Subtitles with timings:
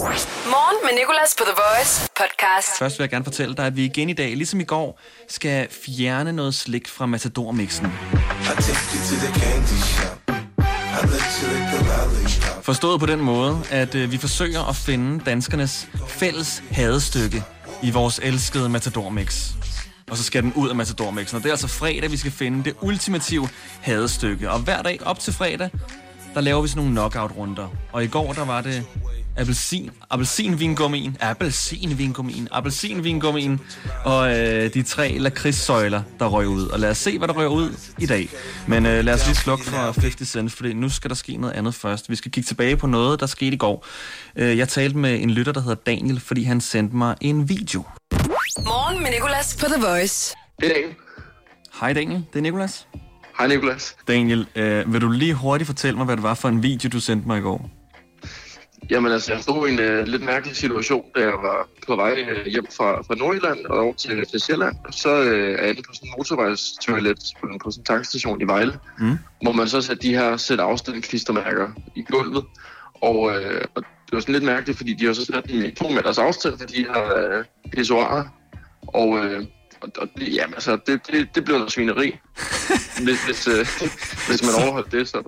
[0.00, 2.78] Morgen med Nicolas på The Voice podcast.
[2.78, 5.68] Først vil jeg gerne fortælle dig, at vi igen i dag, ligesom i går, skal
[5.86, 7.86] fjerne noget slik fra Matador-mixen.
[12.62, 17.42] Forstået på den måde, at øh, vi forsøger at finde danskernes fælles hadestykke
[17.82, 19.50] i vores elskede Matador-mix.
[20.10, 21.36] Og så skal den ud af Matador-mixen.
[21.36, 23.48] Og det er altså fredag, vi skal finde det ultimative
[23.80, 24.50] hadestykke.
[24.50, 25.70] Og hver dag op til fredag,
[26.34, 27.68] der laver vi sådan nogle knockout-runder.
[27.92, 28.86] Og i går, der var det
[29.36, 33.60] appelsin, appelsinvingummien, appelsinvingummien, appelsinvingummien
[34.04, 36.66] og øh, de tre lakridssøjler, der røg ud.
[36.66, 38.28] Og lad os se, hvad der røg ud i dag.
[38.68, 41.54] Men øh, lad os lige slukke for 50 Cent, for nu skal der ske noget
[41.54, 42.10] andet først.
[42.10, 43.86] Vi skal kigge tilbage på noget, der skete i går.
[44.36, 47.84] Øh, jeg talte med en lytter, der hedder Daniel, fordi han sendte mig en video.
[48.64, 50.34] Morgen med Nicolas på The Voice.
[50.60, 50.94] Det er Daniel.
[51.80, 52.86] Hej Daniel, det er Nikolas.
[53.40, 53.96] Hej Nikolas.
[54.08, 57.00] Daniel, øh, vil du lige hurtigt fortælle mig, hvad det var for en video, du
[57.00, 57.70] sendte mig i går?
[58.90, 62.12] Jamen altså, jeg stod i en uh, lidt mærkelig situation, da jeg var på vej
[62.12, 64.76] uh, hjem fra, fra Nordjylland og over til, til Sjælland.
[64.90, 68.40] Så uh, er jeg inde på sådan en motorvejstoilet på, en- på sådan en tankstation
[68.40, 69.18] i Vejle, Mm.
[69.42, 72.44] hvor man så satte de her sæt afstand klistermærker i gulvet.
[72.94, 73.32] Og, uh,
[73.74, 76.18] og det var sådan lidt mærkeligt, fordi de har så sat dem i to meters
[76.18, 78.24] afstand til de her uh, pissoirer.
[78.82, 79.44] Og, uh,
[79.82, 82.18] og, og det, jamen, altså, det, det, det blev noget svineri,
[83.04, 83.88] hvis, hvis, uh,
[84.28, 85.08] hvis man overholdt det.
[85.08, 85.22] Så.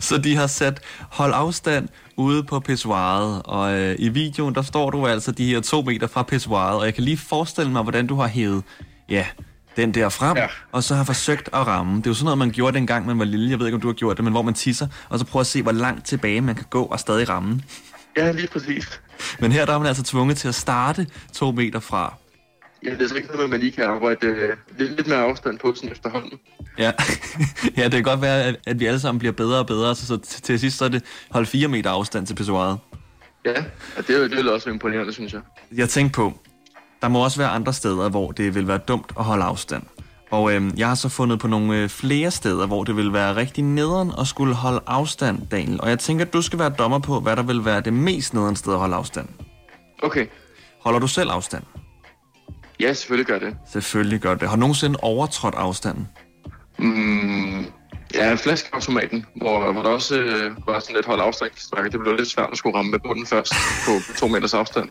[0.00, 4.90] Så de har sat hold afstand ude på pissoiret, og øh, i videoen, der står
[4.90, 8.06] du altså de her to meter fra pissoiret, og jeg kan lige forestille mig, hvordan
[8.06, 8.64] du har hævet,
[9.08, 9.26] ja,
[9.76, 10.36] den der frem.
[10.36, 10.46] Ja.
[10.72, 11.96] og så har forsøgt at ramme.
[11.96, 13.50] Det er jo sådan noget, man gjorde dengang, man var lille.
[13.50, 15.40] Jeg ved ikke, om du har gjort det, men hvor man tisser, og så prøver
[15.40, 17.62] at se, hvor langt tilbage man kan gå og stadig ramme.
[18.16, 19.00] Ja, lige præcis.
[19.38, 22.14] Men her der er man altså tvunget til at starte to meter fra.
[22.84, 25.58] Ja, det er så ikke noget, man lige kan arbejde øh, lidt, lidt mere afstand
[25.58, 26.38] på sådan efterhånden.
[26.78, 26.92] Ja,
[27.76, 30.06] ja det kan godt være, at, at vi alle sammen bliver bedre og bedre, så,
[30.06, 32.78] så til, til sidst så er det hold fire meter afstand til pissoiret.
[33.44, 33.62] Ja, ja
[34.06, 35.40] det, er jo- det er også imponerende, synes jeg.
[35.76, 36.32] jeg tænkte på,
[37.02, 39.82] der må også være andre steder, hvor det vil være dumt at holde afstand.
[40.30, 43.36] Og øhm, jeg har så fundet på nogle øh, flere steder, hvor det vil være
[43.36, 45.80] rigtig nederen at skulle holde afstand, Daniel.
[45.80, 48.34] Og jeg tænker, at du skal være dommer på, hvad der vil være det mest
[48.34, 49.28] nederen sted at holde afstand.
[50.02, 50.26] Okay.
[50.80, 51.62] Holder du selv afstand?
[52.80, 53.56] Ja, selvfølgelig gør det.
[53.72, 54.48] Selvfølgelig gør det.
[54.48, 56.08] Har du nogensinde overtrådt afstanden?
[56.78, 57.64] Mm,
[58.14, 61.90] ja, flaskeautomaten, hvor, hvor der også øh, var sådan lidt hold afstand.
[61.92, 63.52] Det blev lidt svært at skulle ramme med bunden først
[63.86, 64.88] på to meters afstand.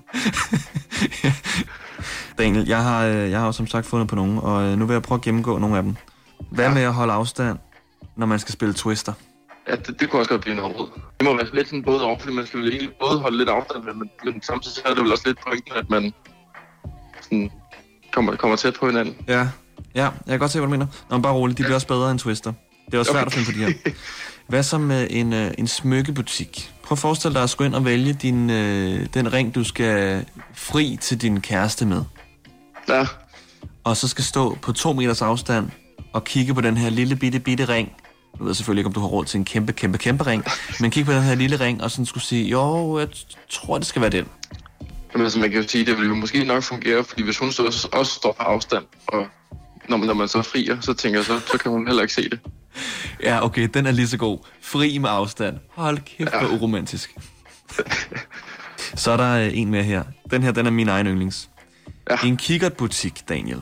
[2.38, 4.85] Daniel, jeg har, øh, jeg har jo som sagt fundet på nogle, og øh, nu
[4.85, 5.95] vil jeg prøve at gennemgå nogle af dem.
[6.51, 6.73] Hvad Ja.
[6.73, 7.57] med at holde afstand,
[8.17, 9.13] når man skal spille Twister?
[9.67, 10.89] Ja, det, det kunne også godt blive noget råd.
[11.19, 13.49] Det må være lidt sådan både over, fordi man skal vel egentlig både holde lidt
[13.49, 16.13] afstand, men, men samtidig så er det vel også lidt pointen, at man
[17.22, 17.51] sådan
[18.12, 19.16] kommer, kommer tæt på hinanden.
[19.28, 19.40] Ja,
[19.96, 20.86] ja, jeg kan godt se, hvad du mener.
[21.09, 22.53] Nå, men bare roligt, de bliver også bedre end Twister.
[22.86, 23.40] Det er også svært Okay.
[23.40, 23.92] at finde på de her.
[24.47, 26.72] Hvad så med en, øh, en smykkebutik?
[26.84, 30.25] Prøv at forestille dig at skulle ind og vælge din, øh, den ring, du skal
[30.53, 32.03] fri til din kæreste med.
[32.90, 33.06] Ja,
[33.84, 35.70] Og så skal stå på to meters afstand
[36.14, 37.91] og kigge på den her lille bitte bitte ring.
[38.40, 40.44] Jeg ved selvfølgelig ikke, om du har råd til en kæmpe, kæmpe, kæmpe ring.
[40.80, 43.08] Men kig på den her lille ring, og sådan skulle sige, jo, jeg
[43.50, 44.26] tror, det skal være den.
[45.14, 47.52] Jamen, altså, man kan jo sige, det vil jo måske nok fungere, fordi hvis hun
[47.52, 49.28] så også står på afstand, og
[49.90, 52.14] når man, når man så frier, så tænker jeg, så, så kan hun heller ikke
[52.14, 52.40] se det.
[53.24, 54.38] Ja, okay, den er lige så god.
[54.62, 55.58] Fri med afstand.
[55.70, 57.16] Hold kæft, hvor uromantisk.
[58.96, 60.03] Så er der øh, en mere her.
[60.31, 61.50] Den her, den er min egen yndlings.
[62.09, 62.28] Ja.
[62.28, 63.62] En kikkertbutik, Daniel.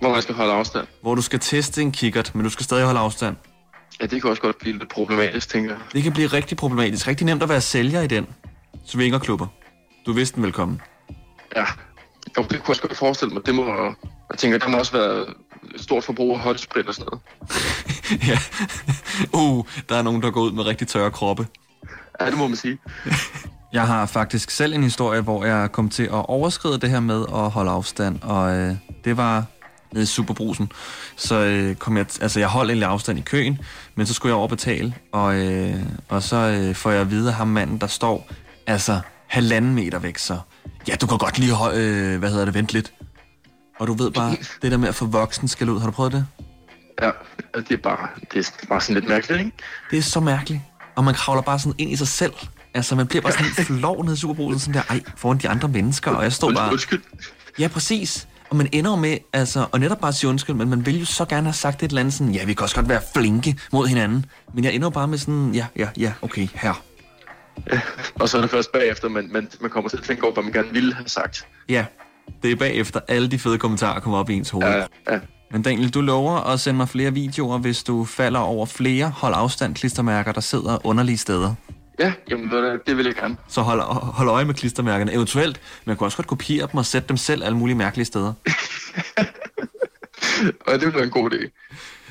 [0.00, 0.86] Hvor man skal holde afstand.
[1.02, 3.36] Hvor du skal teste en kikkert, men du skal stadig holde afstand.
[4.00, 5.80] Ja, det kan også godt blive lidt problematisk, tænker jeg.
[5.92, 7.08] Det kan blive rigtig problematisk.
[7.08, 8.26] Rigtig nemt at være sælger i den.
[8.86, 9.46] Svingerklubber.
[10.08, 10.80] Du vidste den velkommen.
[11.56, 11.64] Ja,
[12.38, 13.46] jo, det kunne jeg også godt forestille mig.
[13.46, 13.74] Det må,
[14.30, 15.26] jeg tænker, der må også være
[15.76, 17.22] stort forbrug af håndsprit og sådan noget.
[18.28, 18.38] ja.
[19.32, 21.46] Uh, der er nogen, der går ud med rigtig tørre kroppe.
[22.20, 22.78] Ja, det må man sige.
[23.72, 27.24] Jeg har faktisk selv en historie, hvor jeg kom til at overskride det her med
[27.34, 28.74] at holde afstand, og øh,
[29.04, 29.44] det var
[29.92, 30.72] nede i Superbrusen.
[31.16, 33.58] Så øh, kom jeg, altså jeg holdt egentlig afstand i køen,
[33.94, 35.74] men så skulle jeg over og betale, og, øh,
[36.08, 38.28] og så øh, får jeg at vide af ham manden, der står
[38.66, 40.38] altså halvanden meter væk, så
[40.88, 42.92] ja, du kan godt lige, øh, hvad hedder det, vente lidt.
[43.78, 46.12] Og du ved bare, det der med at få voksen skal ud, har du prøvet
[46.12, 46.26] det?
[47.02, 47.10] Ja,
[47.54, 49.56] det er bare, det er bare sådan lidt mærkeligt, ikke?
[49.90, 50.60] Det er så mærkeligt.
[50.96, 52.32] Og man kravler bare sådan ind i sig selv.
[52.74, 55.48] Altså, man bliver bare sådan helt flov nede i Superbrusen, sådan der, ej, foran de
[55.48, 56.72] andre mennesker, og jeg står bare...
[56.72, 57.02] Undskyld.
[57.58, 58.28] Ja, præcis.
[58.50, 61.24] Og man ender med, altså, og netop bare sige undskyld, men man vil jo så
[61.24, 63.86] gerne have sagt et eller andet sådan, ja, vi kan også godt være flinke mod
[63.86, 66.82] hinanden, men jeg ender bare med sådan, ja, ja, ja, okay, her.
[68.20, 70.42] Og så er det først bagefter, man, man, man kommer til at tænke over, hvad
[70.42, 71.46] man gerne ville have sagt.
[71.68, 71.86] Ja,
[72.42, 74.66] det er bagefter alle de fede kommentarer kommer op i ens hoved.
[74.66, 75.20] Ja, ja.
[75.50, 79.34] Men Daniel, du lover at sende mig flere videoer, hvis du falder over flere hold
[79.36, 81.54] afstand klistermærker, der sidder underlige steder.
[81.98, 82.50] Ja, jamen
[82.86, 83.36] det vil jeg gerne.
[83.48, 85.12] Så hold, hold øje med klistermærkerne.
[85.12, 88.32] Eventuelt, man kunne også godt kopiere dem og sætte dem selv alle mulige mærkelige steder.
[90.66, 91.50] Og det ville være en god idé.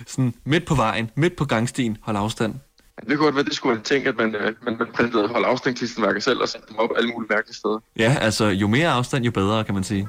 [0.07, 2.55] Sådan midt på vejen, midt på gangstien, hold afstand.
[2.99, 5.45] Det kunne godt være, det skulle man tænke, at man, øh, man, man printede hold
[5.45, 7.79] afstandsklistermærker selv og satte dem op alle mulige mærkelige steder.
[7.99, 10.07] Ja, altså jo mere afstand, jo bedre, kan man sige.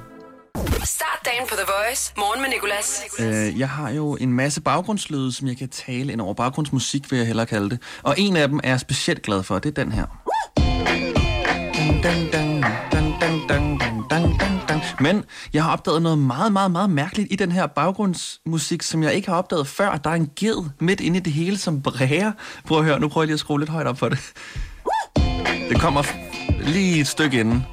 [0.85, 2.12] Start dagen på The Voice.
[2.17, 3.02] Morgen med Nicolas.
[3.19, 6.35] Øh, jeg har jo en masse baggrundslyde, som jeg kan tale ind over.
[6.35, 7.82] Baggrundsmusik vil jeg hellere kalde det.
[8.02, 10.06] Og en af dem er jeg specielt glad for, det er den her.
[11.76, 12.88] Dun, dun, dun,
[13.20, 14.82] dang, dang, dang, dang, dang, dang.
[15.00, 19.14] Men jeg har opdaget noget meget, meget, meget mærkeligt i den her baggrundsmusik, som jeg
[19.14, 19.96] ikke har opdaget før.
[19.96, 22.32] Der er en ged midt inde i det hele, som bræger.
[22.66, 24.18] Prøv at høre, nu prøver jeg lige at skrue lidt højt op for det.
[25.68, 26.02] Det kommer
[26.60, 27.64] lige et stykke inden.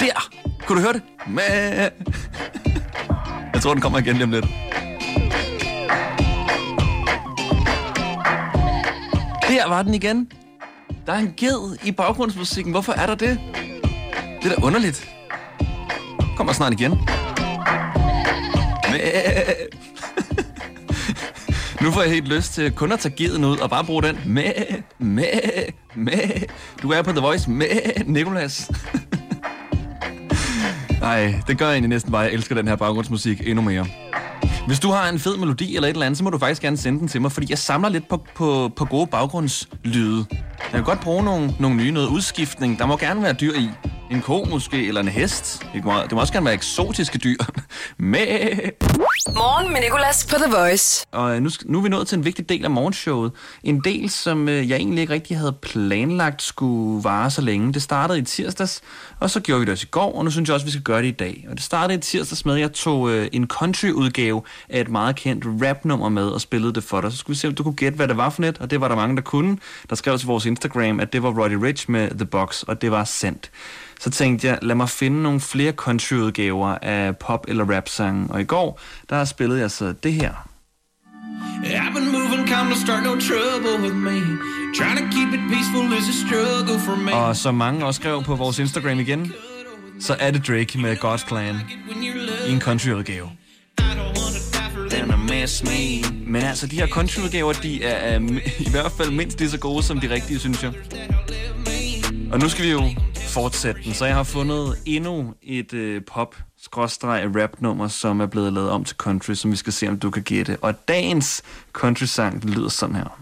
[0.00, 0.30] Der!
[0.66, 1.02] Kunne du høre det?
[1.26, 1.42] Mæ.
[3.54, 4.46] Jeg tror, den kommer igen lige om lidt.
[9.48, 10.28] Der var den igen.
[11.06, 12.72] Der er en ged i baggrundsmusikken.
[12.72, 13.40] Hvorfor er der det?
[14.42, 15.10] Det er da underligt.
[16.36, 16.90] Kommer snart igen.
[18.92, 18.98] Mæ.
[21.82, 24.18] Nu får jeg helt lyst til kun at tage geden ud og bare bruge den.
[24.26, 24.52] Med,
[24.98, 25.24] med,
[25.94, 26.42] med.
[26.82, 27.66] Du er på The Voice med
[28.06, 28.70] Nikolas.
[31.00, 32.22] Nej, det gør jeg egentlig næsten bare.
[32.22, 33.86] Jeg elsker den her baggrundsmusik endnu mere.
[34.66, 36.76] Hvis du har en fed melodi eller et eller andet, så må du faktisk gerne
[36.76, 40.24] sende den til mig, fordi jeg samler lidt på, på, på gode baggrundslyde.
[40.30, 42.78] Jeg kan godt bruge nogle, nogle nye, noget udskiftning.
[42.78, 43.70] Der må gerne være dyr i.
[44.10, 45.66] En ko måske, eller en hest.
[45.74, 47.36] Det må, det må også gerne være eksotiske dyr.
[47.98, 48.26] Med.
[49.32, 51.06] Morgen med Nicolas på The Voice.
[51.12, 53.32] Og øh, nu, nu er vi nået til en vigtig del af morgenshowet.
[53.62, 57.72] En del, som øh, jeg egentlig ikke rigtig havde planlagt skulle vare så længe.
[57.72, 58.80] Det startede i tirsdags,
[59.20, 60.82] og så gjorde vi det også i går, og nu synes jeg også, vi skal
[60.82, 61.46] gøre det i dag.
[61.50, 65.16] Og det startede i tirsdags med, at jeg tog øh, en country-udgave af et meget
[65.16, 67.12] kendt rap-nummer med og spillede det for dig.
[67.12, 68.80] Så skulle vi se, om du kunne gætte, hvad det var for net, og det
[68.80, 69.58] var der mange, der kunne.
[69.90, 72.90] Der skrev til vores Instagram, at det var Roddy Rich med The Box, og det
[72.90, 73.50] var sendt.
[74.00, 78.26] Så tænkte jeg, lad mig finde nogle flere country-udgaver af pop- eller rap-sange.
[78.30, 78.80] Og i går,
[79.10, 80.32] der spillede jeg så det her.
[81.64, 84.20] I've been moving calm to start no trouble with me.
[84.76, 87.14] Trying to keep it peaceful is a struggle for me.
[87.14, 89.32] Og som mange også skrev på vores Instagram igen,
[90.00, 91.56] så er det Drake med God's Plan
[92.46, 93.30] i en country-udgave.
[96.26, 98.18] Men altså, de her country-udgaver, de er, er
[98.58, 100.72] i hvert fald mindst lige så gode som de rigtige, synes jeg.
[102.32, 102.82] Og nu skal vi jo
[103.34, 106.36] fortsætte den, så jeg har fundet endnu et øh, pop
[106.76, 110.10] rap nummer som er blevet lavet om til country, som vi skal se, om du
[110.10, 110.56] kan gætte.
[110.62, 111.42] Og dagens
[111.72, 113.18] country-sang lyder sådan her.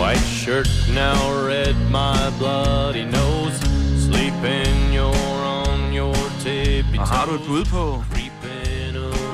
[0.00, 3.56] White shirt now red, my bloody nose.
[4.06, 8.04] Sleeping, you're on your tippy Og har du et bud på,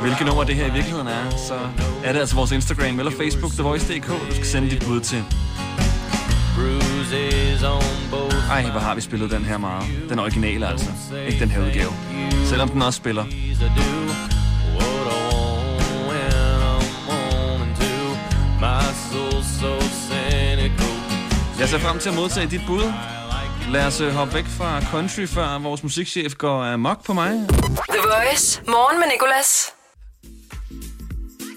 [0.02, 1.54] hvilket nummer det her i virkeligheden er, så
[2.04, 5.24] er det altså vores Instagram eller Facebook, TheVoice.dk, du skal sende dit bud til.
[6.54, 9.84] bruises on both Ej, hvor har vi spillet den her meget.
[10.08, 10.90] Den originale altså,
[11.26, 11.92] ikke den her udgave.
[12.44, 13.24] Selvom den også spiller.
[21.58, 22.92] Jeg ser frem til at modtage dit bud.
[23.70, 27.30] Lad os øh, hoppe væk fra country, før vores musikchef går amok på mig.
[27.90, 28.62] The Voice.
[28.66, 29.72] Morgen med Nicolas.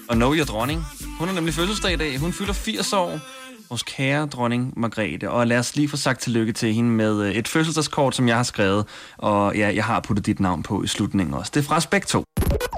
[0.08, 0.84] Og Know Your Dronning.
[1.18, 2.18] Hun har nemlig fødselsdag i dag.
[2.18, 3.35] Hun fylder 80 år.
[3.68, 5.30] Vores kære dronning Margrethe.
[5.30, 8.36] Og lad os lige få sagt tillykke til hende med øh, et fødselsdagskort, som jeg
[8.36, 8.86] har skrevet.
[9.18, 11.52] Og ja, jeg har puttet dit navn på i slutningen også.
[11.54, 12.24] Det er fra Spek 2.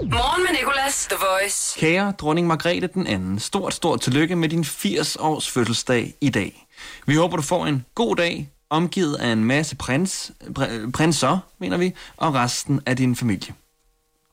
[0.02, 1.06] Morgen med Nicolas.
[1.10, 1.80] The Voice.
[1.80, 6.66] Kære dronning Margrethe den anden, stort, stort tillykke med din 80 års fødselsdag i dag.
[7.06, 11.76] Vi håber, du får en god dag, omgivet af en masse prins, pr- prinser, mener
[11.76, 13.54] vi, og resten af din familie.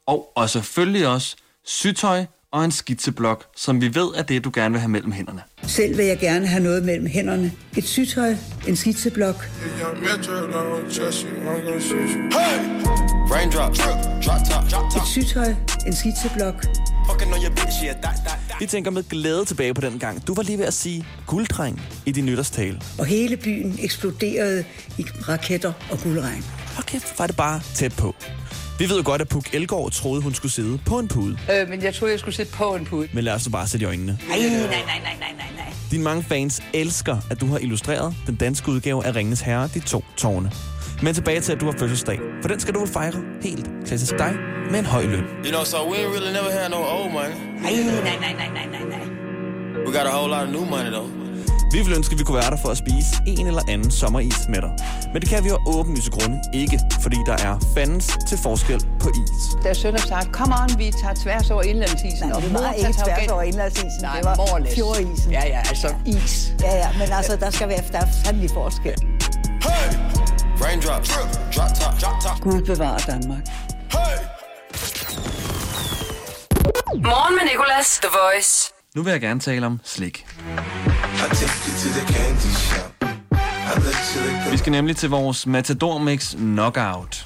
[0.07, 2.25] Og, og selvfølgelig også sygtøj
[2.55, 5.41] og en skitseblok, som vi ved er det, du gerne vil have mellem hænderne.
[5.63, 7.51] Selv vil jeg gerne have noget mellem hænderne.
[7.77, 8.35] Et sygtøj,
[8.67, 9.35] en skitseblok,
[14.95, 15.53] et sygtøj,
[15.87, 16.65] en skitseblok.
[18.59, 20.27] Vi tænker med glæde tilbage på den gang.
[20.27, 22.81] Du var lige ved at sige gulddreng i din nytårstale.
[22.99, 24.65] og hele byen eksploderede
[24.97, 26.45] i raketter og guldregn.
[26.87, 28.15] Kæft, var det bare tæt på.
[28.79, 31.37] Vi ved jo godt, at Puk Elgård troede, hun skulle sidde på en pude.
[31.61, 33.07] Øh, men jeg troede, jeg skulle sidde på en pude.
[33.13, 34.19] Men lad os nu bare sætte i øjnene.
[34.29, 35.73] Nej, nej, nej, nej, nej, nej, nej.
[35.91, 39.79] Dine mange fans elsker, at du har illustreret den danske udgave af Ringens Herre, de
[39.79, 40.51] to tårne.
[41.03, 42.19] Men tilbage til, at du har fødselsdag.
[42.41, 44.33] For den skal du vel fejre helt klassisk dig
[44.71, 45.23] med en høj løn.
[45.45, 47.35] You know, so we ain't really never had no old money.
[47.61, 49.07] Nej, nej, nej, nej, nej, nej, nej.
[49.85, 51.24] We got a whole lot of new money, though.
[51.71, 54.35] Vi ville ønske, at vi kunne være der for at spise en eller anden sommeris
[54.49, 54.71] med dig.
[55.13, 59.09] Men det kan vi jo åbenlyse grunde ikke, fordi der er fandens til forskel på
[59.09, 59.63] is.
[59.63, 62.27] Da Sønder sagde, kom on, vi tager tværs over indlandsisen.
[62.29, 64.01] Nej, det var ikke tværs over indlandsisen.
[64.01, 64.75] Nej, Det var morlæs.
[64.75, 65.31] fjordisen.
[65.31, 66.53] Ja, ja, altså is.
[66.61, 68.95] Ja, ja, men altså, der skal være, der er fandelig forskel.
[70.63, 71.09] Raindrops,
[71.55, 72.39] drop top, drop top.
[72.41, 73.43] Gud bevarer Danmark.
[76.95, 78.71] Morgen med Nicolas, The Voice.
[78.95, 80.25] Nu vil jeg gerne tale om slik.
[84.51, 87.25] Vi skal nemlig til vores Matador Mix Knockout.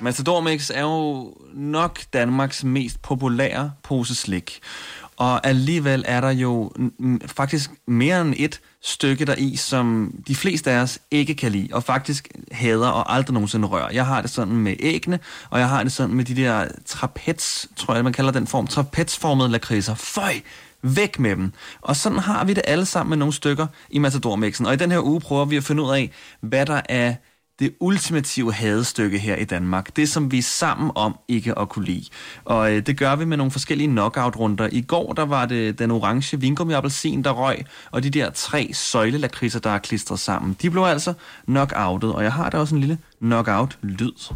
[0.00, 4.60] Matador Mix er jo nok Danmarks mest populære pose slik.
[5.16, 6.70] Og alligevel er der jo
[7.26, 11.68] faktisk mere end et stykke der i, som de fleste af os ikke kan lide,
[11.72, 13.90] og faktisk hader og aldrig nogensinde rører.
[13.92, 15.18] Jeg har det sådan med æggene,
[15.50, 18.66] og jeg har det sådan med de der trapez, tror jeg, man kalder den form,
[18.66, 19.94] trapezformede lakridser.
[19.94, 20.34] Føj!
[20.82, 21.52] Væk med dem.
[21.80, 24.66] Og sådan har vi det alle sammen med nogle stykker i Matador-mixen.
[24.66, 27.14] Og i den her uge prøver vi at finde ud af, hvad der er
[27.58, 29.96] det ultimative hadestykke her i Danmark.
[29.96, 32.04] Det, som vi er sammen om ikke at kunne lide.
[32.44, 34.68] Og øh, det gør vi med nogle forskellige knockout-runder.
[34.72, 38.70] I går, der var det den orange vingummi appelsin, der røg, og de der tre
[38.72, 40.56] søjlelakridser, der er klistret sammen.
[40.62, 41.14] De blev altså
[41.46, 44.32] knockoutet, og jeg har da også en lille knockout-lyd.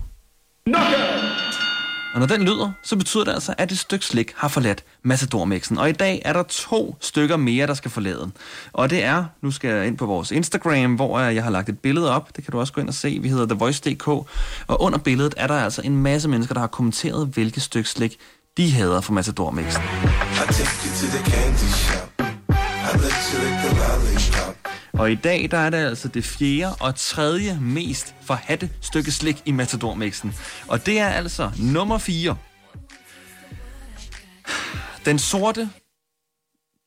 [2.14, 5.79] Og når den lyder, så betyder det altså, at et stykke slik har forladt Matadormixen.
[5.79, 8.31] Og i dag er der to stykker mere, der skal forlade.
[8.73, 11.79] Og det er, nu skal jeg ind på vores Instagram, hvor jeg har lagt et
[11.79, 12.37] billede op.
[12.37, 13.19] Det kan du også gå ind og se.
[13.23, 14.09] Vi hedder TheVoice.dk.
[14.09, 18.17] Og under billedet er der altså en masse mennesker, der har kommenteret, hvilket stykke slik
[18.57, 19.83] de hader fra Matador-mixen.
[25.00, 29.42] Og i dag, der er det altså det fjerde og tredje mest forhatte stykke slik
[29.45, 30.35] i Matador-mixen.
[30.69, 32.37] Og det er altså nummer 4.
[35.04, 35.71] Den sorte...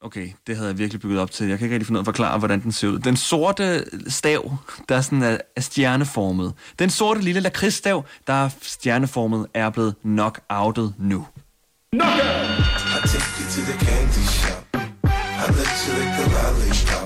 [0.02, 1.48] Okay, det havde jeg virkelig bygget op til.
[1.48, 3.00] Jeg kan ikke rigtig finde ud af at forklare, hvordan den ser ud.
[3.00, 4.58] Den sorte stav,
[4.90, 6.54] der er sådan er, er stjerneformet.
[6.80, 11.28] Den sorte lille lakridsstav, der er stjerneformet, er blevet knock-outet nu.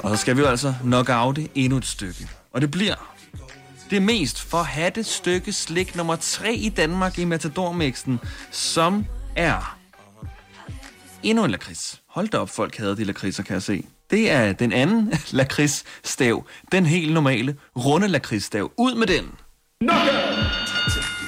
[0.07, 2.29] Og så skal vi jo altså knockoute endnu et stykke.
[2.53, 3.13] Og det bliver
[3.89, 7.91] det mest forhatte stykke slik nummer 3 i Danmark i matador
[8.51, 9.77] som er
[11.23, 12.01] endnu en lakrids.
[12.09, 13.83] Hold da op, folk havde de lakridser, kan jeg se.
[14.09, 16.45] Det er den anden lakridsstav.
[16.71, 18.71] Den helt normale, runde lakridsstav.
[18.77, 19.31] Ud med den!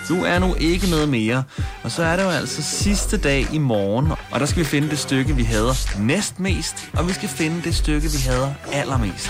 [0.10, 1.44] Du er nu ikke noget mere.
[1.84, 4.90] Og så er det jo altså sidste dag i morgen, og der skal vi finde
[4.90, 9.28] det stykke, vi hader næst mest, og vi skal finde det stykke, vi hader allermest.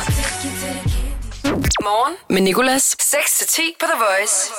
[1.81, 2.95] Morgen med Nicolas.
[3.01, 4.51] 6-10 på The Voice.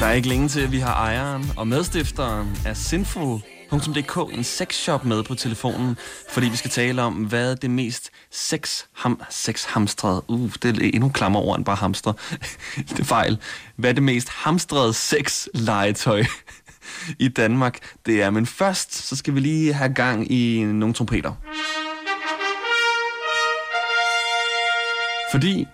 [0.00, 2.76] Der er ikke længe til, at vi har ejeren og medstifteren af
[3.70, 5.96] .dk en sexshop med på telefonen,
[6.30, 11.08] fordi vi skal tale om, hvad det mest sex ham, sexhamstrede, uh, det er endnu
[11.08, 12.12] klammer over end bare hamster,
[12.88, 13.38] det er fejl,
[13.76, 16.24] hvad det mest hamstrede sex-legetøj
[17.18, 18.30] i Danmark det er.
[18.30, 21.32] Men først, så skal vi lige have gang i nogle trompeter.
[25.30, 25.66] Fordi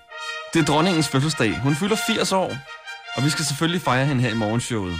[0.55, 1.61] det er dronningens fødselsdag.
[1.61, 2.57] Hun fylder 80 år,
[3.17, 4.95] og vi skal selvfølgelig fejre hende her i morgenshowet.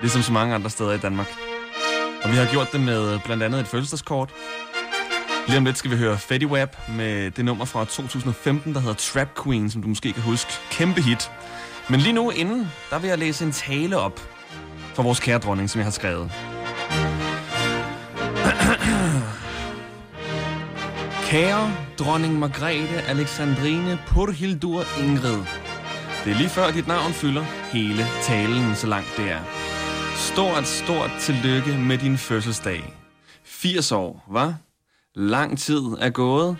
[0.00, 1.53] Ligesom så mange andre steder i Danmark.
[2.24, 4.30] Og vi har gjort det med blandt andet et fødselsdagskort.
[5.46, 8.94] Lige om lidt skal vi høre Fetty Wap med det nummer fra 2015, der hedder
[8.94, 10.52] Trap Queen, som du måske kan huske.
[10.70, 11.30] Kæmpe hit.
[11.88, 14.20] Men lige nu inden, der vil jeg læse en tale op
[14.94, 16.30] for vores kære dronning, som jeg har skrevet.
[21.30, 25.42] Kære dronning Margrethe Alexandrine Purhildur Ingrid.
[26.24, 29.63] Det er lige før dit navn fylder hele talen, så langt det er.
[30.16, 32.94] Stort, stort tillykke med din fødselsdag.
[33.44, 34.54] 80 år, var?
[35.14, 36.56] Lang tid er gået.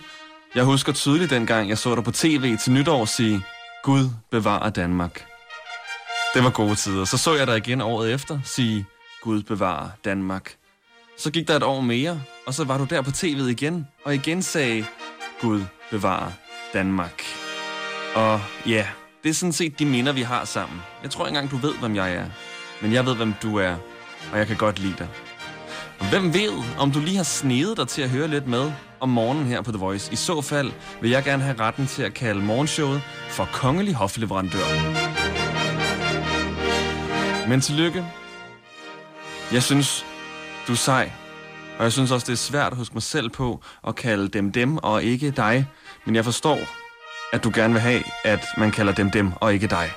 [0.55, 3.41] Jeg husker tydeligt dengang, jeg så dig på tv til nytår sige,
[3.83, 5.25] Gud bevarer Danmark.
[6.33, 7.05] Det var gode tider.
[7.05, 8.85] Så så jeg dig igen året efter sige,
[9.21, 10.55] Gud bevarer Danmark.
[11.17, 14.15] Så gik der et år mere, og så var du der på tv'et igen, og
[14.15, 14.85] igen sagde,
[15.41, 16.31] Gud bevarer
[16.73, 17.23] Danmark.
[18.15, 18.87] Og ja,
[19.23, 20.81] det er sådan set de minder, vi har sammen.
[21.03, 22.25] Jeg tror ikke engang, du ved, hvem jeg er.
[22.85, 23.75] Men jeg ved, hvem du er,
[24.31, 25.07] og jeg kan godt lide dig.
[25.99, 29.09] Og hvem ved, om du lige har snedet dig til at høre lidt med om
[29.09, 30.13] morgenen her på The Voice.
[30.13, 34.65] I så fald vil jeg gerne have retten til at kalde morgenshowet for kongelig hofleverandør.
[37.47, 38.05] Men tillykke.
[39.53, 40.05] Jeg synes,
[40.67, 41.11] du er sej.
[41.77, 44.51] Og jeg synes også, det er svært at huske mig selv på at kalde dem
[44.51, 45.67] dem og ikke dig.
[46.05, 46.59] Men jeg forstår,
[47.33, 49.91] at du gerne vil have, at man kalder dem dem og ikke dig.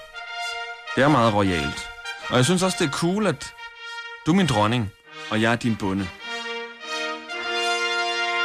[0.97, 1.98] Det er meget royalt.
[2.31, 3.55] Og jeg synes også, det er cool, at
[4.27, 4.91] Du er min dronning,
[5.31, 6.09] og jeg er din bonde.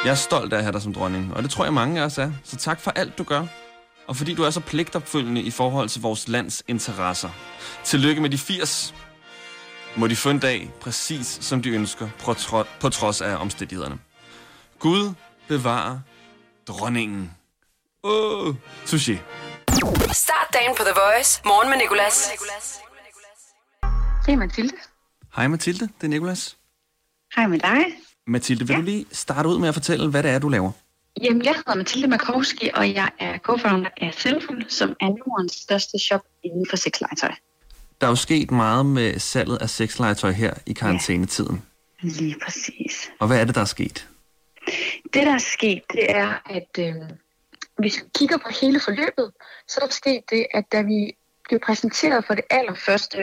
[0.05, 2.05] Jeg er stolt af at have dig som dronning, og det tror jeg mange af
[2.05, 2.31] os er.
[2.43, 3.45] Så tak for alt, du gør.
[4.07, 7.29] Og fordi du er så pligtopfølgende i forhold til vores lands interesser.
[7.83, 8.93] Tillykke med de 80.
[9.95, 13.99] Må de få en dag, præcis som de ønsker, på, tro- på trods af omstændighederne.
[14.79, 15.13] Gud
[15.47, 15.99] bevarer
[16.67, 17.31] dronningen.
[18.03, 19.17] Åh, oh, sushi.
[20.11, 21.41] Start dagen på The Voice.
[21.45, 22.29] Morgen med Nicolas.
[24.25, 24.73] Det er Mathilde.
[25.35, 26.57] Hej Mathilde, det er Nikolas.
[27.35, 27.85] Hej med dig.
[28.27, 28.79] Mathilde, vil ja.
[28.79, 30.71] du lige starte ud med at fortælle, hvad det er, du laver?
[31.21, 35.99] Jamen, jeg hedder Mathilde Markowski, og jeg er co-founder af Selful, som er Nordens største
[35.99, 37.31] shop inden for sexlegetøj.
[38.01, 41.61] Der er jo sket meget med salget af sexlegetøj her i karantænetiden.
[42.01, 43.09] Lige præcis.
[43.19, 44.09] Og hvad er det, der er sket?
[45.13, 46.95] Det, der er sket, det er, at øh,
[47.77, 49.31] hvis vi kigger på hele forløbet,
[49.67, 51.15] så er der sket det, at da vi
[51.49, 53.17] blev præsenteret for det allerførste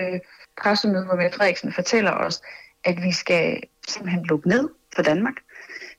[0.62, 2.43] pressemøde, hvor Mette Frederiksen fortæller os,
[2.85, 5.35] at vi skal simpelthen lukke ned for Danmark,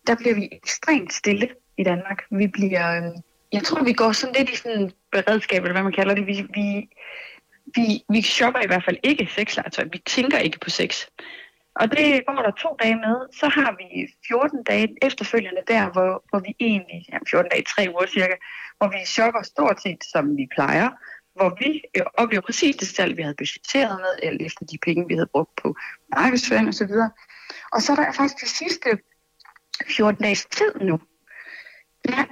[0.07, 2.23] der bliver vi ekstremt stille i Danmark.
[2.31, 3.15] Vi bliver, øhm,
[3.51, 6.27] jeg tror, vi går sådan lidt i sådan beredskab, eller hvad man kalder det.
[6.27, 6.89] Vi, vi,
[7.75, 9.85] vi, vi shopper i hvert fald ikke sexlegetøj.
[9.91, 11.05] Vi tænker ikke på sex.
[11.75, 13.17] Og det går der to dage med.
[13.39, 17.87] Så har vi 14 dage efterfølgende der, hvor, hvor vi egentlig, ja, 14 dage, tre
[17.89, 18.35] uger cirka,
[18.77, 20.89] hvor vi shopper stort set, som vi plejer.
[21.41, 25.07] Hvor vi øh, oplever præcis det salg, vi havde budgetteret med, eller efter de penge,
[25.07, 25.75] vi havde brugt på
[26.15, 26.91] markedsføring osv.
[26.91, 27.09] Og,
[27.73, 28.89] og så er der faktisk de sidste
[29.97, 30.99] 14 dages tid nu,
[32.07, 32.23] der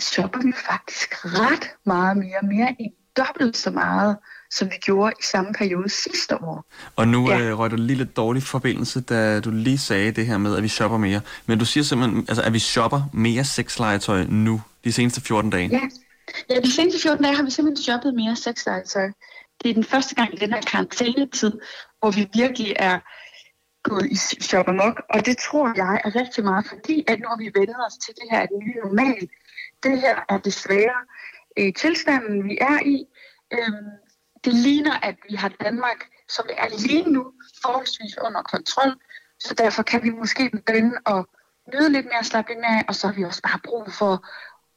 [0.00, 4.16] shopper vi faktisk ret meget mere, mere end dobbelt så meget,
[4.50, 6.64] som vi gjorde i samme periode sidste år.
[6.96, 7.40] Og nu ja.
[7.40, 10.62] øh, røg du lige lidt dårlig forbindelse, da du lige sagde det her med, at
[10.62, 11.20] vi shopper mere.
[11.46, 15.68] Men du siger simpelthen, altså, at vi shopper mere sexlegetøj nu, de seneste 14 dage.
[15.68, 15.80] Ja
[16.50, 19.10] ja, de seneste 14 dage har vi simpelthen shoppet mere sexlegetøj.
[19.62, 21.52] Det er den første gang i den her karantænetid,
[21.98, 22.98] hvor vi virkelig er
[23.82, 27.50] gået i shop amok, og det tror jeg er rigtig meget, fordi at når vi
[27.60, 29.28] vender os til det her det nye normal,
[29.82, 30.98] det her er desværre
[31.58, 33.06] øh, tilstanden, vi er i.
[33.52, 33.90] Øhm,
[34.44, 37.32] det ligner, at vi har Danmark, som er lige nu
[37.62, 38.92] forholdsvis under kontrol,
[39.40, 41.24] så derfor kan vi måske begynde at
[41.72, 44.12] nyde lidt mere, slappe lidt mere af, og så har vi også bare brug for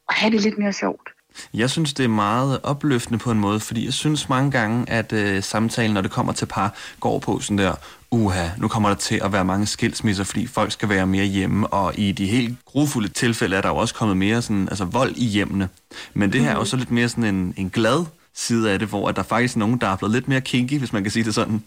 [0.10, 1.10] at have det lidt mere sjovt.
[1.54, 5.13] Jeg synes, det er meget opløftende på en måde, fordi jeg synes mange gange, at
[5.13, 7.76] øh, samtalen, når det kommer til par, går på sådan der,
[8.12, 11.67] uha, nu kommer der til at være mange skilsmisser, fordi folk skal være mere hjemme,
[11.67, 15.15] og i de helt grufulde tilfælde er der jo også kommet mere sådan, altså vold
[15.15, 15.70] i hjemmene.
[16.13, 18.88] Men det her er jo så lidt mere sådan en, en glad side af det,
[18.88, 21.12] hvor at der faktisk er nogen, der er blevet lidt mere kinky, hvis man kan
[21.12, 21.63] sige det sådan.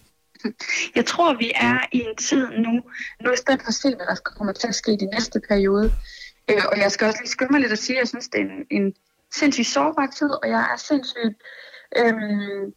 [0.94, 2.72] Jeg tror, vi er i en tid nu,
[3.22, 5.40] nu er spændt på at se, hvad der kommer til at ske i de næste
[5.48, 5.92] periode.
[6.50, 8.40] Øh, og jeg skal også lige skynde mig lidt at sige, at jeg synes, det
[8.40, 8.94] er en, en
[9.38, 11.36] sindssygt sårbar tid, og jeg er sindssygt
[11.96, 12.72] øhm,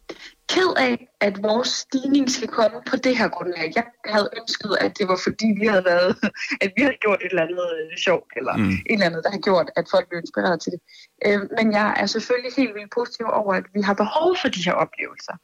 [0.48, 3.72] ked af, at vores stigning skal komme på det her grundlag.
[3.76, 6.16] Jeg havde ønsket, at det var fordi, vi havde været,
[6.64, 8.68] at vi havde gjort et eller andet øh, sjovt, eller mm.
[8.68, 10.80] et eller andet, der har gjort, at folk blev inspireret til det.
[11.26, 14.64] Øhm, men jeg er selvfølgelig helt vildt positiv over, at vi har behov for de
[14.64, 15.34] her oplevelser.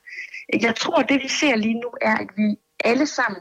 [0.63, 3.41] Jeg tror, det vi ser lige nu er, at vi alle sammen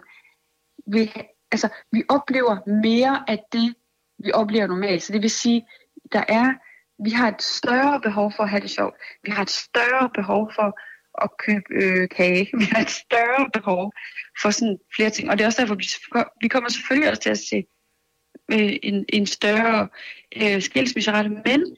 [0.87, 1.13] vil,
[1.51, 2.55] altså, vi oplever
[2.85, 3.75] mere af det,
[4.19, 5.03] vi oplever normalt.
[5.03, 5.67] Så det vil sige,
[6.11, 6.53] der er
[6.99, 8.95] vi har et større behov for at have det sjovt.
[9.23, 10.79] Vi har et større behov for
[11.21, 12.49] at købe øh, kage.
[12.59, 13.93] Vi har et større behov
[14.41, 15.29] for sådan flere ting.
[15.29, 15.85] Og det er også derfor, vi,
[16.41, 17.65] vi kommer selvfølgelig også til at se
[18.51, 19.87] øh, en, en større
[20.41, 21.29] øh, skilsmisserette.
[21.29, 21.77] Men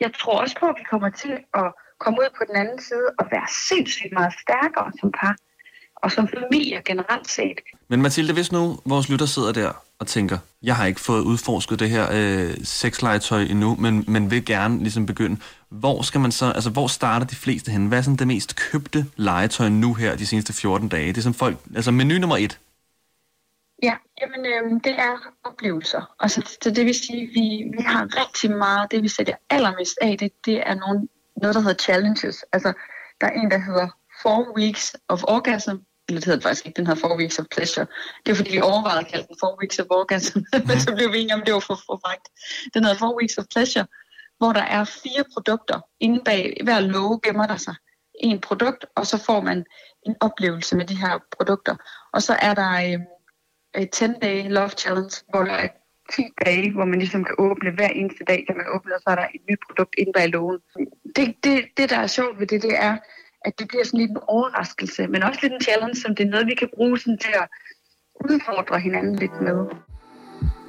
[0.00, 3.06] jeg tror også på, at vi kommer til at komme ud på den anden side
[3.18, 5.36] og være sindssygt meget stærkere som par
[6.02, 7.60] og som familie generelt set.
[7.88, 11.78] Men Mathilde, hvis nu vores lytter sidder der og tænker, jeg har ikke fået udforsket
[11.78, 15.40] det her øh, sexlegetøj endnu, men, men vil gerne ligesom begynde.
[15.68, 17.86] Hvor skal man så, altså hvor starter de fleste hen?
[17.86, 21.08] Hvad er sådan det mest købte legetøj nu her de seneste 14 dage?
[21.08, 22.58] Det er som folk, altså menu nummer et.
[23.82, 26.14] Ja, jamen øh, det er oplevelser.
[26.20, 30.18] Altså, så det vil sige, vi, vi har rigtig meget, det vi sætter allermest af,
[30.18, 32.44] det, det er nogle, noget, der hedder challenges.
[32.52, 32.72] Altså,
[33.20, 33.88] der er en, der hedder
[34.22, 35.76] Four Weeks of Orgasm,
[36.16, 37.86] det hedder det faktisk ikke, den hedder Four Weeks of Pleasure.
[38.26, 41.12] Det er fordi, vi overvejede at kalde den Four Weeks of Orgasm, men så blev
[41.12, 42.26] vi enige om, det var for, for frækt.
[42.74, 43.86] Den hedder Four Weeks of Pleasure,
[44.38, 45.78] hvor der er fire produkter.
[46.00, 47.74] Inde bag hver låge gemmer der sig
[48.20, 49.64] en produkt, og så får man
[50.06, 51.76] en oplevelse med de her produkter.
[52.12, 52.70] Og så er der
[53.74, 55.68] et 10-day love challenge, hvor der er
[56.16, 59.10] 10 dage, hvor man ligesom kan åbne hver eneste dag, kan man åbne, og så
[59.10, 60.58] er der et nyt produkt inde bag lågen.
[61.16, 62.96] Det, det, det, der er sjovt ved det, det er,
[63.44, 66.30] at det bliver sådan lidt en overraskelse, men også lidt en challenge, som det er
[66.30, 67.48] noget, vi kan bruge sådan til at
[68.30, 69.58] udfordre hinanden lidt med.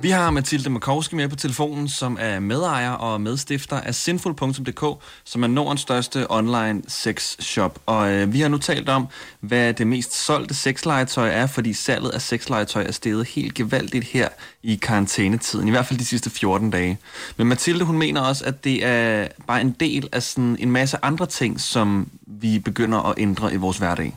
[0.02, 5.44] Vi har Mathilde Makowski med på telefonen, som er medejer og medstifter af Sinful.dk, som
[5.44, 7.80] er Nordens største online sexshop.
[7.86, 9.08] Og øh, vi har nu talt om,
[9.40, 14.30] hvad det mest solgte sexlegetøj er, fordi salget af sexlegetøj er steget helt gevaldigt her
[14.64, 16.98] i karantænetiden, i hvert fald de sidste 14 dage.
[17.38, 20.98] Men Mathilde, hun mener også, at det er bare en del af sådan en masse
[21.02, 24.16] andre ting, som vi begynder at ændre i vores hverdag.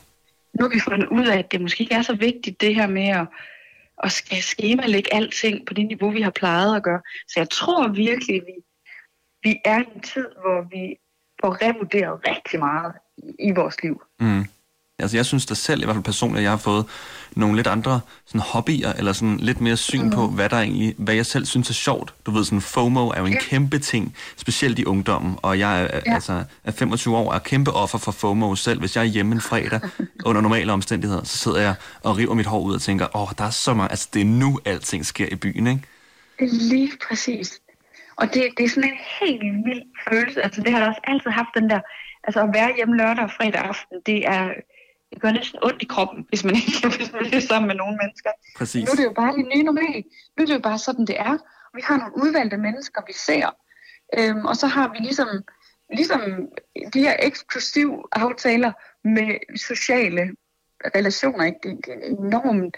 [0.59, 2.87] Nu har vi fundet ud af, at det måske ikke er så vigtigt, det her
[2.87, 3.27] med at,
[3.97, 7.01] og skal skemalægge alting på det niveau, vi har plejet at gøre.
[7.27, 8.53] Så jeg tror virkelig, vi,
[9.43, 10.95] vi er i en tid, hvor vi
[11.41, 14.01] får revurderet rigtig meget i, i vores liv.
[14.19, 14.43] Mm.
[14.99, 16.85] Altså jeg synes da selv, i hvert fald personligt, at jeg har fået
[17.35, 20.09] nogle lidt andre sådan hobbyer, eller sådan lidt mere syn mm.
[20.09, 22.13] på, hvad der egentlig, hvad jeg selv synes er sjovt.
[22.25, 23.39] Du ved, sådan FOMO er jo en ja.
[23.39, 26.13] kæmpe ting, specielt i ungdommen, og jeg er, ja.
[26.13, 28.79] altså, er 25 år og er kæmpe offer for FOMO selv.
[28.79, 29.79] Hvis jeg er hjemme en fredag
[30.25, 33.29] under normale omstændigheder, så sidder jeg og river mit hår ud og tænker, åh, oh,
[33.37, 35.81] der er så meget, altså det er nu alting sker i byen, ikke?
[36.51, 37.59] Lige præcis.
[38.15, 40.41] Og det, det er sådan en helt vild følelse.
[40.43, 41.79] Altså det har jeg også altid haft den der,
[42.23, 44.49] altså at være hjemme lørdag og fredag aften, det er,
[45.11, 47.97] det gør næsten ondt i kroppen, hvis man ikke hvis man er sammen med nogle
[48.01, 48.29] mennesker.
[48.57, 48.85] Præcis.
[48.85, 50.03] Nu er det jo bare det nye normal.
[50.37, 51.37] Nu er det jo bare sådan, det er.
[51.75, 53.47] Vi har nogle udvalgte mennesker, vi ser.
[54.17, 55.27] Øhm, og så har vi ligesom,
[55.93, 56.21] ligesom
[56.93, 58.71] de her eksklusive aftaler
[59.03, 60.35] med sociale
[60.95, 61.45] relationer.
[61.45, 61.59] Ikke?
[61.63, 62.77] Det, det er enormt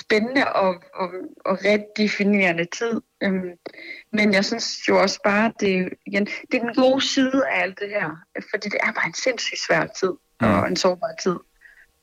[0.00, 1.10] spændende og, og,
[1.44, 3.00] og redefinerende tid.
[3.22, 3.50] Øhm,
[4.12, 7.78] men jeg synes jo også bare, det, igen, det er den gode side af alt
[7.78, 8.10] det her.
[8.50, 11.36] Fordi det er bare en sindssygt svær tid og en sårbar tid.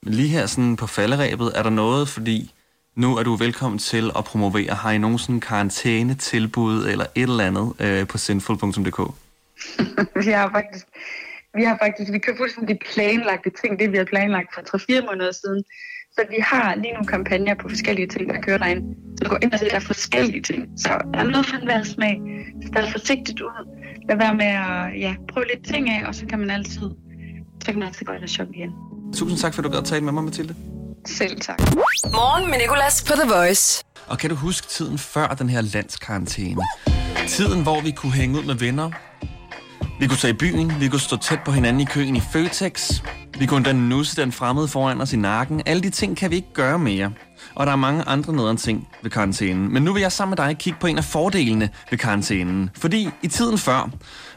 [0.05, 2.53] Lige her sådan på falderæbet, er der noget, fordi
[2.95, 4.73] nu er du velkommen til at promovere.
[4.73, 8.99] Har I nogen sådan karantæne-tilbud eller et eller andet øh, på sinful.dk?
[10.25, 10.85] vi har faktisk,
[11.55, 15.31] vi har faktisk, vi kører fuldstændig planlagte ting, det vi har planlagt for 3-4 måneder
[15.31, 15.63] siden.
[16.11, 18.95] Så vi har lige nogle kampagner på forskellige ting, der kører derinde.
[19.17, 20.69] Så gå ind og se, der er forskellige ting.
[20.77, 22.21] Så der er noget for enhver smag.
[22.67, 23.67] Stad forsigtigt ud.
[24.09, 26.89] Lad være med at ja, prøve lidt ting af, og så kan man altid,
[27.63, 28.71] så kan man altid gå ind og shoppe igen.
[29.15, 30.55] Tusind tak, for at du gad at tale med mig, Mathilde.
[31.07, 31.59] Selv tak.
[32.11, 33.83] Morgen med Nicolas på The Voice.
[34.07, 36.61] Og kan du huske tiden før den her landskarantæne?
[37.27, 38.91] Tiden, hvor vi kunne hænge ud med venner.
[39.99, 43.01] Vi kunne tage i byen, vi kunne stå tæt på hinanden i køen i Føtex.
[43.39, 45.61] Vi kunne endda nusse den fremmede foran os i nakken.
[45.65, 47.11] Alle de ting kan vi ikke gøre mere.
[47.55, 49.73] Og der er mange andre nederen ting ved karantænen.
[49.73, 52.69] Men nu vil jeg sammen med dig kigge på en af fordelene ved karantænen.
[52.77, 53.89] Fordi i tiden før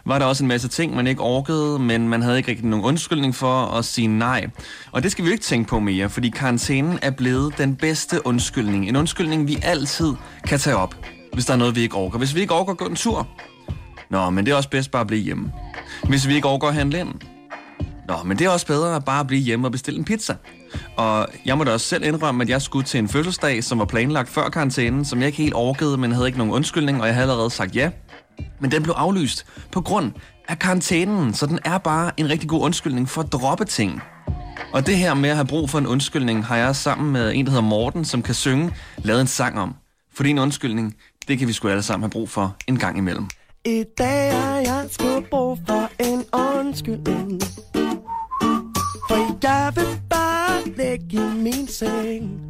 [0.04, 2.84] var der også en masse ting, man ikke orkede, men man havde ikke rigtig nogen
[2.84, 4.46] undskyldning for at sige nej.
[4.92, 8.26] Og det skal vi jo ikke tænke på mere, fordi karantænen er blevet den bedste
[8.26, 8.88] undskyldning.
[8.88, 10.12] En undskyldning, vi altid
[10.46, 10.94] kan tage op,
[11.32, 12.18] hvis der er noget, vi ikke orker.
[12.18, 13.28] Hvis vi ikke orker at gå en tur,
[14.10, 15.52] Nå, men det er også bedst bare at blive hjemme.
[16.08, 17.35] Hvis vi ikke overgår at handle ind.
[18.08, 20.34] Nå, men det er også bedre at bare blive hjemme og bestille en pizza.
[20.96, 23.84] Og jeg må da også selv indrømme, at jeg skulle til en fødselsdag, som var
[23.84, 27.14] planlagt før karantænen, som jeg ikke helt orkede, men havde ikke nogen undskyldning, og jeg
[27.14, 27.90] havde allerede sagt ja.
[28.60, 30.12] Men den blev aflyst på grund
[30.48, 34.02] af karantænen, så den er bare en rigtig god undskyldning for at droppe ting.
[34.72, 37.44] Og det her med at have brug for en undskyldning, har jeg sammen med en,
[37.44, 39.74] der hedder Morten, som kan synge, lavet en sang om.
[40.14, 40.94] Fordi en undskyldning,
[41.28, 43.28] det kan vi sgu alle sammen have brug for en gang imellem.
[43.64, 47.42] I dag har jeg sgu brug for en undskyldning
[49.66, 52.40] jeg vil bare ligge i min seng.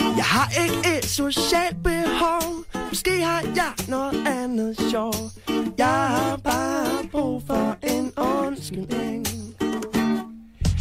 [0.00, 2.42] Jeg har ikke et socialt behov.
[2.88, 5.14] Måske har jeg noget andet sjov.
[5.78, 9.26] Jeg har bare brug for en undskyldning.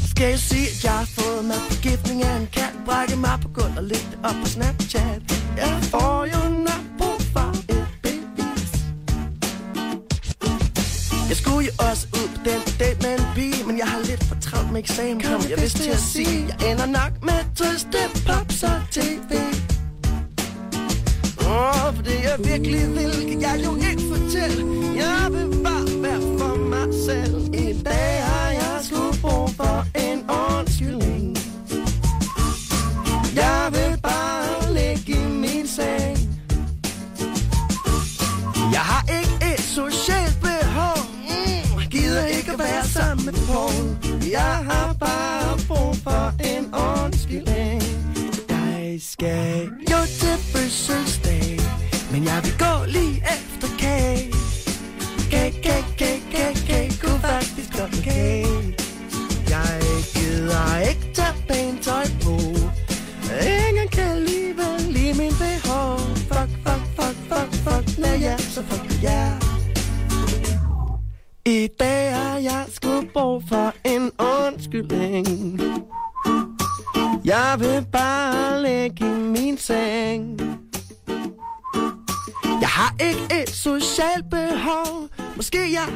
[0.09, 2.73] Skal jeg sige, at jeg har fået mig forgiftning af en kat?
[2.85, 5.21] Brække mig på gulvet og lidt op på Snapchat.
[5.57, 6.84] Jeg får jo nok
[11.29, 14.23] Jeg skulle jo også ud på den date med en pige Men jeg har lidt
[14.23, 17.97] for travlt med eksamen, kom jeg vist til at sige Jeg ender nok med triste
[18.27, 19.31] pops og tv
[21.47, 24.61] Åh, oh, for det jeg virkelig vil, kan jeg jo ikke fortælle.
[24.95, 25.54] Jeg vil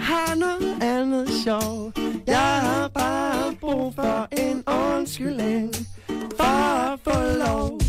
[0.10, 1.92] har noget andet sjov
[2.28, 5.76] Jeg har bare brug for en undskyldning
[6.38, 6.44] For
[6.94, 7.80] at få lov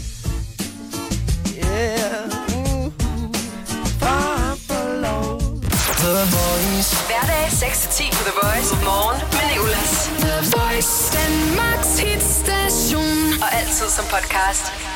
[1.57, 2.25] Yeah
[2.57, 2.93] uh,
[4.03, 5.41] For at få lov
[6.03, 6.91] The Voice.
[7.11, 8.71] Hverdag 6-10 på The Voice.
[8.91, 9.93] Morgen med Nicolas.
[10.25, 10.93] The Voice.
[11.19, 13.43] Danmarks hitstation.
[13.43, 14.90] Og altid som podcast.